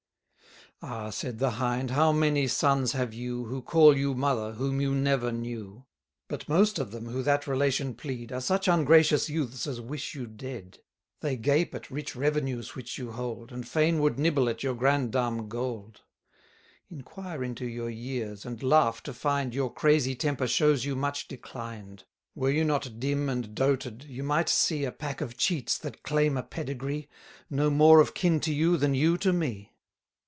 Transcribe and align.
Ah, 0.83 1.11
said 1.11 1.37
the 1.37 1.51
Hind, 1.51 1.91
how 1.91 2.11
many 2.11 2.47
sons 2.47 2.93
have 2.93 3.13
you, 3.13 3.45
Who 3.45 3.61
call 3.61 3.95
you 3.95 4.15
mother, 4.15 4.53
whom 4.53 4.81
you 4.81 4.95
never 4.95 5.31
knew! 5.31 5.85
But 6.27 6.49
most 6.49 6.79
of 6.79 6.89
them 6.89 7.05
who 7.05 7.21
that 7.21 7.45
relation 7.45 7.93
plead, 7.93 8.31
Are 8.31 8.41
such 8.41 8.67
ungracious 8.67 9.29
youths 9.29 9.67
as 9.67 9.79
wish 9.79 10.15
you 10.15 10.25
dead. 10.25 10.79
They 11.19 11.37
gape 11.37 11.75
at 11.75 11.91
rich 11.91 12.15
revenues 12.15 12.73
which 12.75 12.97
you 12.97 13.11
hold, 13.11 13.51
And 13.51 13.67
fain 13.67 13.99
would 13.99 14.17
nibble 14.17 14.49
at 14.49 14.63
your 14.63 14.73
grandame 14.73 15.47
Gold; 15.47 16.01
Inquire 16.89 17.43
into 17.43 17.67
your 17.67 17.91
years, 17.91 18.43
and 18.43 18.63
laugh 18.63 19.03
to 19.03 19.13
find 19.13 19.49
150 19.51 19.55
Your 19.55 19.71
crazy 19.71 20.15
temper 20.15 20.47
shows 20.47 20.83
you 20.83 20.95
much 20.95 21.27
declined. 21.27 22.05
Were 22.33 22.49
you 22.49 22.63
not 22.63 22.99
dim 22.99 23.29
and 23.29 23.53
doted, 23.53 24.05
you 24.05 24.23
might 24.23 24.49
see 24.49 24.83
A 24.85 24.91
pack 24.91 25.21
of 25.21 25.37
cheats 25.37 25.77
that 25.77 26.01
claim 26.01 26.35
a 26.37 26.41
pedigree, 26.41 27.07
No 27.51 27.69
more 27.69 27.99
of 27.99 28.15
kin 28.15 28.39
to 28.39 28.51
you, 28.51 28.77
than 28.77 28.95
you 28.95 29.19
to 29.19 29.31
me. 29.31 29.67